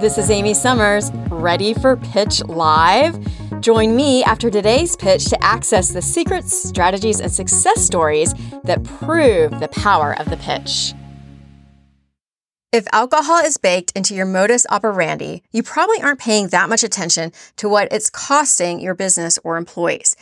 This 0.00 0.16
is 0.16 0.30
Amy 0.30 0.54
Summers, 0.54 1.12
ready 1.28 1.74
for 1.74 1.94
Pitch 1.94 2.42
Live? 2.44 3.18
Join 3.60 3.94
me 3.94 4.24
after 4.24 4.50
today's 4.50 4.96
pitch 4.96 5.26
to 5.26 5.44
access 5.44 5.90
the 5.90 6.00
secrets, 6.00 6.56
strategies, 6.56 7.20
and 7.20 7.30
success 7.30 7.84
stories 7.84 8.32
that 8.64 8.82
prove 8.82 9.60
the 9.60 9.68
power 9.68 10.18
of 10.18 10.30
the 10.30 10.38
pitch. 10.38 10.94
If 12.72 12.86
alcohol 12.94 13.44
is 13.44 13.58
baked 13.58 13.92
into 13.94 14.14
your 14.14 14.24
modus 14.24 14.66
operandi, 14.70 15.42
you 15.52 15.62
probably 15.62 16.00
aren't 16.00 16.20
paying 16.20 16.48
that 16.48 16.70
much 16.70 16.82
attention 16.82 17.30
to 17.56 17.68
what 17.68 17.92
it's 17.92 18.08
costing 18.08 18.80
your 18.80 18.94
business 18.94 19.38
or 19.44 19.58
employees. 19.58 20.16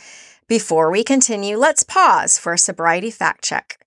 Before 0.49 0.91
we 0.91 1.05
continue, 1.05 1.55
let's 1.55 1.83
pause 1.83 2.37
for 2.37 2.51
a 2.51 2.57
sobriety 2.57 3.11
fact 3.11 3.45
check. 3.45 3.78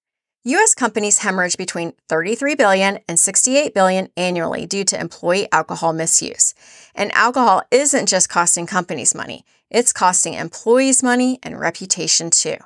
US 0.45 0.75
companies 0.75 1.19
hemorrhage 1.19 1.57
between 1.57 1.93
33 2.09 2.57
billion 2.57 2.99
and 3.09 3.17
68 3.17 3.73
billion 3.73 4.09
annually 4.17 4.67
due 4.67 4.83
to 4.83 5.01
employee 5.01 5.47
alcohol 5.53 5.93
misuse. 5.93 6.53
And 6.97 7.13
alcohol 7.13 7.63
isn't 7.71 8.09
just 8.09 8.29
costing 8.29 8.67
companies 8.67 9.15
money, 9.15 9.45
it's 9.71 9.93
costing 9.93 10.35
employees 10.35 11.01
money 11.01 11.39
and 11.45 11.61
reputation 11.61 12.31
too. 12.31 12.57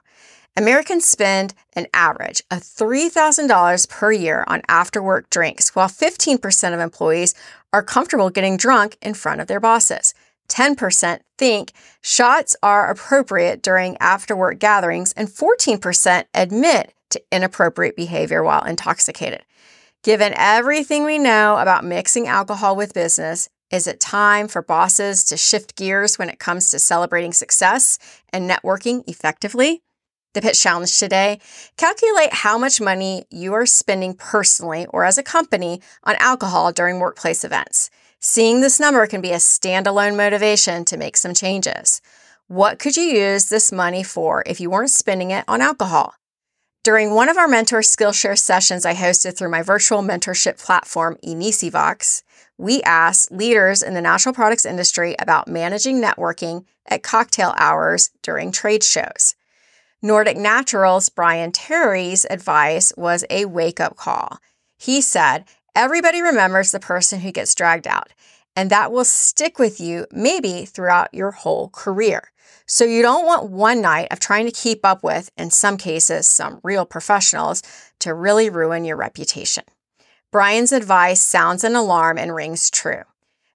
Americans 0.57 1.05
spend 1.05 1.53
an 1.75 1.87
average 1.93 2.43
of 2.51 2.63
$3,000 2.63 3.89
per 3.91 4.11
year 4.11 4.43
on 4.47 4.63
after 4.69 5.03
work 5.03 5.29
drinks, 5.29 5.77
while 5.77 5.89
15% 5.89 6.73
of 6.73 6.81
employees 6.81 7.35
are 7.75 7.83
comfortable 7.83 8.31
getting 8.31 8.57
drunk 8.57 8.97
in 9.03 9.13
front 9.13 9.43
of 9.43 9.49
their 9.49 9.61
bosses. 9.61 10.15
10% 10.49 11.21
think 11.37 11.73
shots 12.01 12.57
are 12.63 12.89
appropriate 12.89 13.63
during 13.63 13.99
after 13.99 14.35
work 14.35 14.59
gatherings, 14.59 15.13
and 15.13 15.29
14% 15.29 16.25
admit 16.33 16.95
to 17.11 17.23
inappropriate 17.31 17.97
behavior 17.97 18.43
while 18.43 18.65
intoxicated. 18.65 19.45
Given 20.03 20.35
everything 20.37 21.05
we 21.05 21.19
know 21.19 21.59
about 21.59 21.85
mixing 21.85 22.29
alcohol 22.29 22.77
with 22.77 22.95
business, 22.95 23.49
is 23.71 23.89
it 23.89 23.99
time 23.99 24.47
for 24.47 24.63
bosses 24.63 25.25
to 25.25 25.37
shift 25.37 25.75
gears 25.75 26.19
when 26.19 26.29
it 26.29 26.39
comes 26.39 26.71
to 26.71 26.79
celebrating 26.79 27.33
success 27.33 27.99
and 28.33 28.49
networking 28.49 29.03
effectively? 29.09 29.83
The 30.35 30.43
pitch 30.43 30.61
challenge 30.61 30.99
today 30.99 31.41
calculate 31.77 32.33
how 32.33 32.59
much 32.59 32.81
money 32.81 33.25
you 33.31 33.55
are 33.55 33.67
spending 33.67 34.15
personally 34.15 34.87
or 34.91 35.05
as 35.05 35.19
a 35.19 35.23
company 35.23 35.81
on 36.05 36.15
alcohol 36.21 36.73
during 36.73 37.01
workplace 37.01 37.43
events. 37.43 37.91
Seeing 38.21 38.61
this 38.61 38.79
number 38.79 39.07
can 39.07 39.21
be 39.21 39.33
a 39.33 39.37
standalone 39.37 40.17
motivation 40.17 40.85
to 40.85 40.97
make 40.97 41.17
some 41.17 41.35
changes. 41.35 42.01
What 42.49 42.79
could 42.79 42.97
you 42.97 43.05
use 43.05 43.49
this 43.49 43.73
money 43.73 44.03
for 44.03 44.45
if 44.47 44.61
you 44.61 44.71
weren't 44.71 44.91
spending 44.91 45.31
it 45.33 45.45
on 45.49 45.61
alcohol? 45.61 46.15
During 46.87 47.15
one 47.15 47.29
of 47.29 47.37
our 47.37 47.49
mentor 47.49 47.81
Skillshare 47.81 48.39
sessions 48.39 48.87
I 48.87 48.95
hosted 48.95 49.37
through 49.37 49.49
my 49.49 49.61
virtual 49.61 50.03
mentorship 50.03 50.63
platform, 50.63 51.19
Inicivox, 51.27 52.23
we 52.57 52.81
asked 52.83 53.33
leaders 53.33 53.83
in 53.83 53.95
the 53.95 54.01
natural 54.01 54.33
products 54.33 54.65
industry 54.65 55.17
about 55.19 55.49
managing 55.49 56.01
networking 56.01 56.65
at 56.87 57.03
cocktail 57.03 57.57
hours 57.59 58.11
during 58.23 58.53
trade 58.53 58.85
shows. 58.85 59.35
Nordic 60.01 60.37
Naturals' 60.37 61.09
Brian 61.09 61.51
Terry's 61.51 62.25
advice 62.31 62.93
was 62.97 63.25
a 63.31 63.47
wake 63.47 63.81
up 63.81 63.97
call. 63.97 64.39
He 64.79 65.01
said, 65.01 65.45
Everybody 65.75 66.23
remembers 66.23 66.71
the 66.71 66.79
person 66.79 67.19
who 67.19 67.33
gets 67.33 67.57
dragged 67.57 67.89
out, 67.89 68.13
and 68.57 68.71
that 68.71 68.91
will 68.91 69.05
stick 69.05 69.59
with 69.59 69.79
you 69.79 70.07
maybe 70.11 70.65
throughout 70.65 71.13
your 71.13 71.31
whole 71.31 71.69
career. 71.69 72.33
So 72.67 72.85
you 72.85 73.03
don't 73.03 73.27
want 73.27 73.51
one 73.51 73.81
night 73.81 74.09
of 74.11 74.19
trying 74.19 74.47
to 74.47 74.53
keep 74.53 74.85
up 74.85 75.05
with, 75.05 75.31
in 75.37 75.51
some 75.51 75.77
cases, 75.77 76.27
some 76.27 76.61
real 76.65 76.85
professionals 76.85 77.63
to 78.01 78.15
really 78.15 78.51
ruin 78.51 78.85
your 78.85 78.97
reputation. 78.97 79.65
Brian's 80.33 80.73
advice 80.73 81.21
sounds 81.21 81.63
an 81.63 81.77
alarm 81.77 82.19
and 82.19 82.35
rings 82.35 82.71
true. 82.71 83.03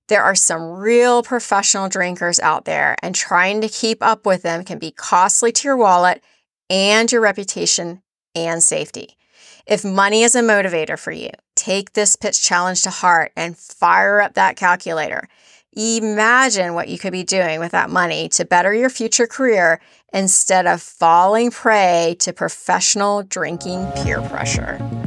There 0.08 0.24
are 0.24 0.36
some 0.36 0.64
real 0.72 1.24
professional 1.24 1.90
drinkers 1.90 2.40
out 2.40 2.66
there, 2.66 2.96
and 3.02 3.16
trying 3.16 3.62
to 3.62 3.70
keep 3.70 4.02
up 4.02 4.26
with 4.26 4.44
them 4.44 4.64
can 4.64 4.78
be 4.78 4.92
costly 4.92 5.52
to 5.54 5.68
your 5.68 5.78
wallet 5.78 6.24
and 6.70 7.12
your 7.12 7.22
reputation 7.22 8.02
and 8.36 8.64
safety. 8.64 9.18
If 9.66 9.86
money 9.86 10.24
is 10.24 10.36
a 10.36 10.42
motivator 10.42 10.98
for 10.98 11.12
you, 11.12 11.30
take 11.62 11.94
this 11.94 12.16
pitch 12.16 12.42
challenge 12.42 12.82
to 12.84 12.90
heart 12.90 13.32
and 13.36 13.56
fire 13.56 14.20
up 14.20 14.34
that 14.34 14.56
calculator. 14.56 15.28
Imagine 15.74 16.74
what 16.74 16.90
you 16.90 16.98
could 16.98 17.12
be 17.12 17.24
doing 17.24 17.60
with 17.60 17.72
that 17.72 17.90
money 17.90 18.28
to 18.30 18.44
better 18.44 18.74
your 18.74 18.90
future 18.90 19.28
career 19.28 19.80
instead 20.12 20.66
of 20.66 20.82
falling 20.82 21.52
prey 21.52 22.16
to 22.20 22.34
professional 22.34 23.24
drinking 23.24 23.90
peer 23.98 24.22
pressure. 24.22 25.01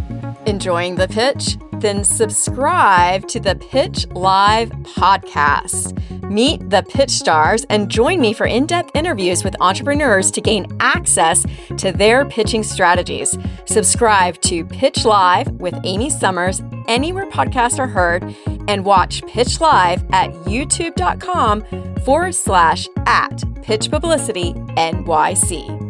Enjoying 0.47 0.97
the 0.97 1.09
pitch? 1.09 1.57
Then 1.81 2.05
subscribe 2.05 3.27
to 3.29 3.41
the 3.41 3.57
Pitch 3.57 4.07
Live 4.11 4.71
podcast. 4.83 5.99
Meet 6.31 6.71
the 6.71 6.83
pitch 6.83 7.11
stars 7.11 7.65
and 7.71 7.91
join 7.91 8.21
me 8.21 8.33
for 8.33 8.47
in 8.47 8.67
depth 8.67 8.91
interviews 8.95 9.45
with 9.45 9.57
entrepreneurs 9.61 10.31
to 10.33 10.41
gain 10.41 10.67
access 10.81 11.45
to 11.79 11.93
their 11.93 12.25
pitching 12.25 12.63
strategies. 12.63 13.39
Subscribe 13.67 14.41
to 14.43 14.65
Pitch 14.65 15.05
Live 15.05 15.51
with 15.53 15.79
Amy 15.85 16.11
Summers 16.11 16.63
anywhere 16.89 17.31
podcasts 17.31 17.79
are 17.79 17.87
heard 17.87 18.35
and 18.69 18.85
watch 18.85 19.23
Pitch 19.27 19.61
Live 19.61 20.05
at 20.13 20.31
youtube.com 20.45 21.65
forward 22.05 22.35
slash 22.35 22.89
at 23.07 23.43
Pitch 23.63 23.91
Publicity 23.91 24.53
NYC. 24.53 25.84